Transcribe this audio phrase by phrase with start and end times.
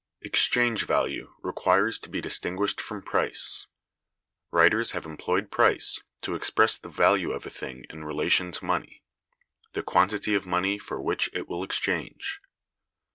[0.21, 3.67] Exchange value requires to be distinguished from Price.
[4.49, 9.83] Writers have employed Price to express the value of a thing in relation to money—the
[9.83, 12.41] quantity of money for which it will exchange.